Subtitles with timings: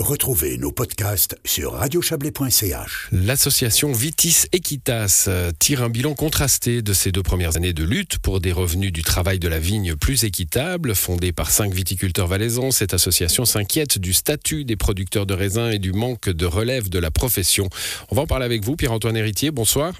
[0.00, 3.08] Retrouvez nos podcasts sur radiochablais.ch.
[3.10, 8.18] L'association Vitis Equitas euh, tire un bilan contrasté de ces deux premières années de lutte
[8.18, 10.94] pour des revenus du travail de la vigne plus équitables.
[10.94, 15.80] Fondée par cinq viticulteurs valaisans, cette association s'inquiète du statut des producteurs de raisins et
[15.80, 17.68] du manque de relève de la profession.
[18.10, 19.50] On va en parler avec vous, Pierre-Antoine Héritier.
[19.50, 19.94] Bonsoir.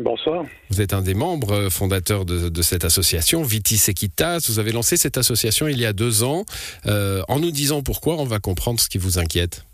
[0.00, 0.46] Bonsoir.
[0.70, 4.46] Vous êtes un des membres fondateurs de, cette association, Vitis Equitas.
[4.48, 6.44] Vous avez lancé cette association il y a deux ans.
[6.86, 9.64] Euh, en nous disant pourquoi, on va comprendre ce qui vous inquiète.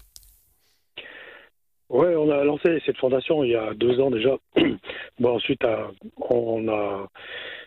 [1.89, 4.37] Oui, on a lancé cette fondation il y a deux ans déjà.
[5.20, 5.87] Bon, ensuite, euh,
[6.29, 7.09] on a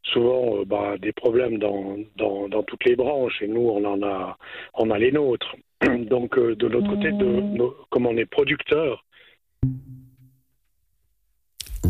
[0.04, 4.38] souvent euh, bah, des problèmes dans, dans, toutes les branches et nous, on en a,
[4.74, 5.56] on a les nôtres.
[5.82, 9.04] Donc, de l'autre côté, de, comme on est producteur,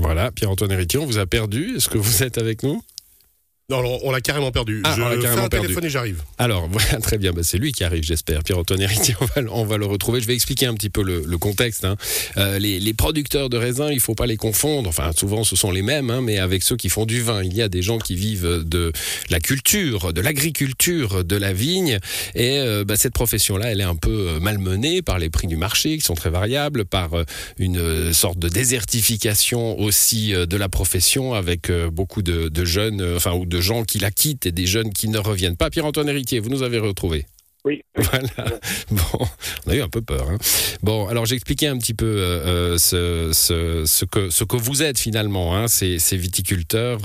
[0.09, 1.75] voilà, Pierre-Antoine Héritier, on vous a perdu.
[1.75, 2.81] Est-ce que vous êtes avec nous?
[3.69, 4.81] Non, on l'a carrément perdu.
[4.83, 6.23] Ah, je on carrément fais un téléphone et j'arrive.
[6.39, 7.33] Alors, voilà, très bien.
[7.33, 8.43] Bah, c'est lui qui arrive, j'espère.
[8.43, 9.15] Pierre-Antoine Héritier,
[9.51, 10.21] on va, le retrouver.
[10.21, 11.85] Je vais expliquer un petit peu le, contexte.
[11.85, 11.95] Hein.
[12.37, 14.89] Euh, les, producteurs de raisins, il ne faut pas les confondre.
[14.89, 17.43] Enfin, souvent, ce sont les mêmes, hein, mais avec ceux qui font du vin.
[17.43, 18.91] Il y a des gens qui vivent de
[19.29, 21.99] la culture, de l'agriculture, de la vigne.
[22.33, 25.57] Et euh, bah, cette profession-là, elle est un peu euh, malmenée par les prix du
[25.57, 27.11] marché, qui sont très variables, par
[27.59, 33.45] une sorte de désertification aussi de la profession, avec beaucoup de, de jeunes, enfin, ou
[33.45, 35.69] de gens qui la quittent et des jeunes qui ne reviennent pas.
[35.69, 37.25] Pierre-Antoine Héritier, vous nous avez retrouvés.
[37.65, 37.81] Oui.
[37.95, 38.59] Voilà.
[38.89, 39.27] Bon,
[39.65, 40.29] on a eu un peu peur.
[40.29, 40.37] Hein.
[40.81, 44.97] Bon, alors j'expliquais un petit peu euh, euh, ce, ce, que, ce que vous êtes
[44.97, 46.99] finalement, hein, ces, ces, viticulteurs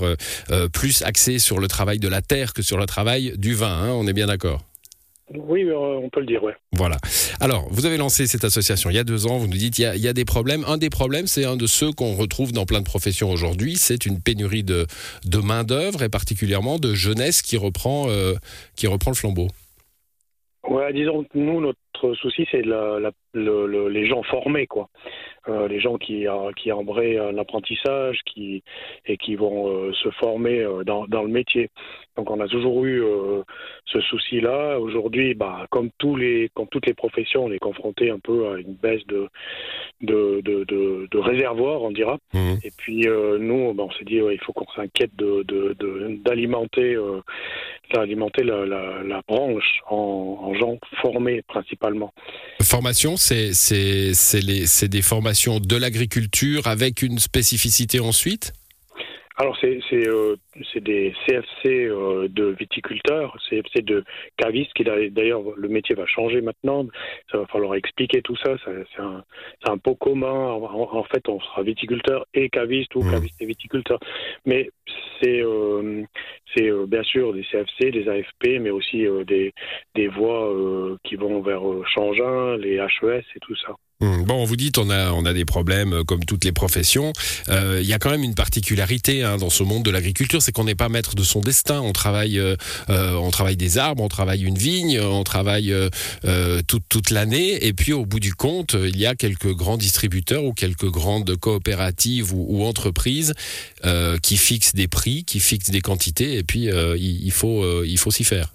[0.49, 3.67] euh, plus axés sur le travail de la terre que sur le travail du vin.
[3.67, 4.63] Hein, on est bien d'accord?
[5.33, 6.53] Oui, euh, on peut le dire, ouais.
[6.71, 6.97] Voilà.
[7.39, 9.37] Alors, vous avez lancé cette association il y a deux ans.
[9.37, 10.63] Vous nous dites qu'il y, a des problèmes.
[10.67, 13.75] Un des problèmes, c'est un de ceux qu'on retrouve dans plein de professions aujourd'hui.
[13.75, 14.85] C'est une pénurie de,
[15.25, 18.35] de main d'œuvre et particulièrement de jeunesse qui reprend, euh,
[18.75, 19.47] qui reprend le flambeau.
[20.69, 24.89] Ouais, disons nous, notre souci, c'est les gens formés, quoi.
[25.47, 28.63] Euh, les gens qui, euh, qui embrayent l'apprentissage qui,
[29.05, 31.69] et qui vont euh, se former dans, dans, le métier.
[32.17, 33.03] Donc on a toujours eu
[33.85, 34.79] ce souci-là.
[34.79, 38.57] Aujourd'hui, bah, comme, tous les, comme toutes les professions, on est confronté un peu à
[38.57, 39.27] une baisse de,
[40.01, 42.17] de, de, de, de réservoirs, on dira.
[42.33, 42.53] Mmh.
[42.63, 43.05] Et puis
[43.39, 46.97] nous, bah, on s'est dit, il faut qu'on s'inquiète d'alimenter
[47.93, 52.13] d'alimenter la, la, la, branche en, en gens formés principalement.
[52.63, 53.51] Formation, c'est
[54.89, 58.53] des formations de l'agriculture avec une spécificité ensuite?
[59.37, 60.37] Alors c'est euh,
[60.75, 64.05] des CFC euh, de viticulteurs, CFC de
[64.37, 66.85] cavistes, qui d'ailleurs le métier va changer maintenant,
[67.29, 69.25] ça va falloir expliquer tout ça, c'est un,
[69.67, 73.11] un pot commun, en, fait on sera viticulteur et caviste ou mmh.
[73.11, 73.99] caviste et viticulteur,
[74.45, 74.69] mais
[75.21, 76.05] c'est euh,
[76.55, 79.53] c'est euh, bien sûr des CFC, des AFP, mais aussi euh, des,
[79.95, 81.61] des voies euh, qui vont vers
[81.93, 83.75] Changin, les HES et tout ça.
[84.01, 84.23] Hmm.
[84.23, 87.13] Bon, vous dites on a on a des problèmes comme toutes les professions.
[87.47, 90.65] Il y a quand même une particularité hein, dans ce monde de l'agriculture, c'est qu'on
[90.65, 91.81] n'est pas maître de son destin.
[91.81, 92.41] On travaille
[92.89, 95.73] on travaille des arbres, on travaille une vigne, on travaille
[96.67, 97.65] toute toute l'année.
[97.65, 101.35] Et puis au bout du compte, il y a quelques grands distributeurs ou quelques grandes
[101.37, 103.33] coopératives ou, ou entreprises
[104.21, 108.11] qui fixent des prix, qui fixent des quantités puis euh, il, faut, euh, il faut
[108.11, 108.47] s'y faire.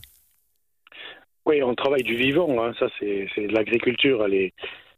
[1.47, 2.73] Oui, on travaille du vivant, hein.
[2.79, 4.53] ça c'est l'agriculture, elle est,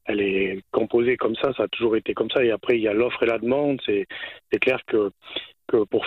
[0.07, 2.45] elle est composée comme ça, ça a toujours été comme ça.
[2.45, 3.81] Et après, il y a l'offre et la demande.
[3.87, 4.07] C'est
[4.61, 5.11] clair que,
[5.69, 6.05] que pour,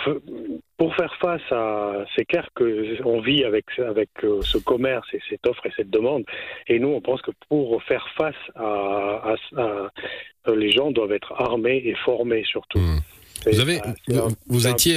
[0.76, 2.04] pour faire face à.
[2.14, 6.24] C'est clair qu'on vit avec, avec euh, ce commerce et cette offre et cette demande.
[6.66, 9.34] Et nous, on pense que pour faire face à.
[10.54, 12.78] les gens doivent être armés et formés surtout.
[12.78, 13.00] Mmh.
[13.46, 13.78] Vous, avez,
[14.46, 14.96] vous, étiez.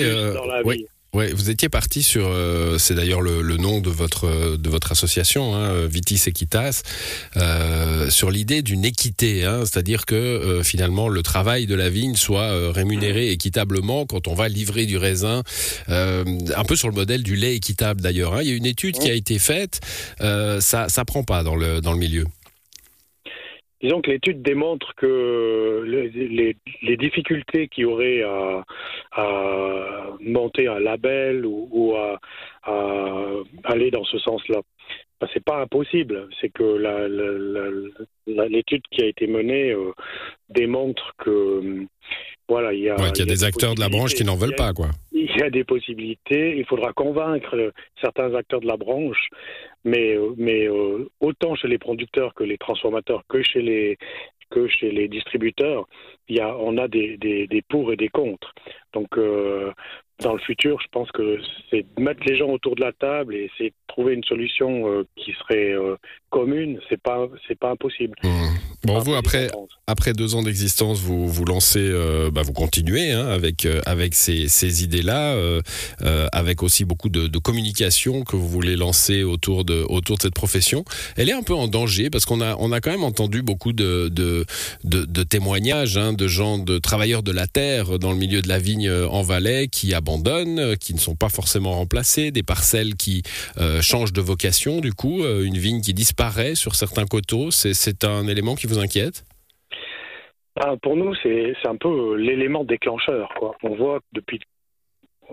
[0.63, 5.55] Ouais, vous étiez parti sur, euh, c'est d'ailleurs le, nom de votre de votre association,
[5.55, 6.83] hein, Vitis Equitas,
[7.35, 12.15] euh, sur l'idée d'une équité, hein, c'est-à-dire que euh, finalement le travail de la vigne
[12.15, 15.43] soit rémunéré équitablement quand on va livrer du raisin,
[15.87, 18.35] un peu sur le modèle du lait équitable d'ailleurs.
[18.35, 18.41] Hein.
[18.43, 19.81] Il y a une étude qui a été faite,
[20.19, 22.25] ça ça prend pas dans le dans le milieu.
[23.81, 28.65] Disons que l'étude démontre que les, difficultés qu'il y aurait à,
[29.13, 32.19] à, monter un label ou, à,
[33.63, 34.61] aller dans ce sens-là,
[35.19, 36.29] ben, c'est pas impossible.
[36.39, 36.63] C'est que
[38.27, 39.91] l'étude qui a été menée euh,
[40.49, 41.85] démontre que
[42.47, 44.55] voilà, il y a, qu'il y a, des, acteurs de la branche qui n'en veulent
[44.55, 44.89] pas, quoi.
[45.11, 46.57] Il y a des possibilités.
[46.57, 47.71] Il faudra convaincre
[48.01, 49.29] certains acteurs de la branche,
[49.83, 53.97] mais, euh, mais euh, autant chez les producteurs que les transformateurs, que chez les
[54.49, 55.85] que chez les distributeurs,
[56.27, 58.55] il y a, on a des, des, des pour et des contre.
[58.93, 59.71] Donc, euh,
[60.21, 61.37] dans le futur, je pense que
[61.69, 65.03] c'est mettre les gens autour de la table et essayer de trouver une solution euh,
[65.15, 65.95] qui serait euh,
[66.29, 66.79] commune.
[66.89, 68.15] C'est pas, c'est pas impossible.
[68.23, 68.27] Mmh.
[68.85, 69.47] Bon, Pas vous, impossible après,
[69.87, 74.47] après deux ans d'existence, vous vous lancez, euh, bah, vous continuez hein, avec avec ces,
[74.47, 75.37] ces idées-là,
[76.31, 80.33] avec aussi beaucoup de, de communication que vous voulez lancer autour de autour de cette
[80.33, 80.83] profession.
[81.17, 83.73] Elle est un peu en danger parce qu'on a on a quand même entendu beaucoup
[83.73, 84.45] de de,
[84.83, 88.47] de, de témoignages hein, de gens, de travailleurs de la terre dans le milieu de
[88.47, 92.95] la vigne en Valais qui abandonnent, euh, qui ne sont pas forcément remplacés, des parcelles
[92.95, 93.21] qui
[93.59, 94.79] euh, changent de vocation.
[94.79, 98.79] Du coup, euh, une vigne qui disparaît sur certains coteaux, c'est un élément qui vous
[98.79, 99.23] inquiète?
[100.59, 103.29] Ah, pour nous, c'est un peu l'élément déclencheur.
[103.63, 104.39] On voit que depuis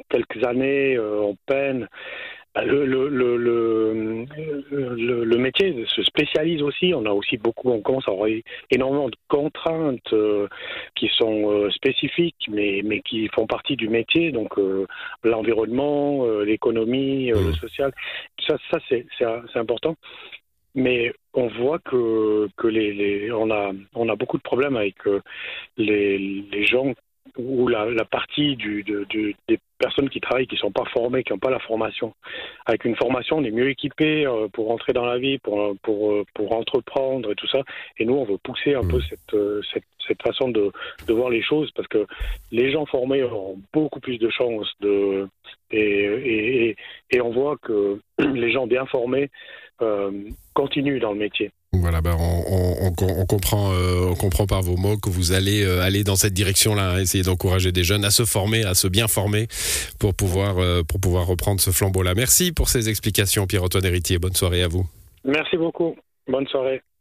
[0.08, 1.88] quelques années, on peine.
[2.54, 2.84] Le,
[5.26, 6.92] le, métier se spécialise aussi.
[6.94, 8.28] On a aussi beaucoup, on commence à avoir
[8.70, 10.48] énormément de contraintes euh,
[10.94, 14.32] qui sont euh, spécifiques, mais, mais qui font partie du métier.
[14.32, 14.86] Donc euh,
[15.24, 17.92] l'environnement, l'économie, le social,
[18.46, 19.96] ça, ça c'est important.
[20.74, 24.96] Mais on voit que, que les, les, on, a, on a beaucoup de problèmes avec
[25.78, 26.92] les, les gens
[27.36, 30.84] ou la, la partie du, de, du- des personnes qui travaillent qui ne sont pas
[30.86, 32.14] formées, qui n'ont pas la formation.
[32.64, 36.12] Avec une formation, on est mieux équipé euh, pour entrer dans la vie, pour, pour,
[36.12, 37.60] euh, pour entreprendre et tout ça.
[37.98, 38.88] Et nous, on veut pousser un Mhm.
[38.88, 40.72] peu cette, euh, cette, cette façon de,
[41.08, 42.06] de voir les choses parce que
[42.52, 45.28] les gens formés ont beaucoup plus de chances de.
[45.70, 46.76] Et, et, et,
[47.10, 49.30] et on voit que les gens bien formés
[49.82, 50.10] euh,
[50.54, 51.50] continuent dans le métier.
[51.80, 56.34] Voilà, ben euh, on comprend par vos mots que vous allez euh, aller dans cette
[56.34, 59.46] direction-là, hein, essayer d'encourager des jeunes à se former, à se bien former
[59.98, 62.14] pour pouvoir, euh, pour pouvoir reprendre ce flambeau-là.
[62.14, 64.18] Merci pour ces explications, Pierre-Antoine Héritier.
[64.18, 64.86] Bonne soirée à vous.
[65.24, 65.96] Merci beaucoup.
[66.28, 66.82] Bonne soirée.